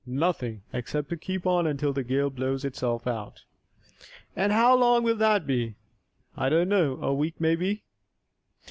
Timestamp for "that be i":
5.17-6.49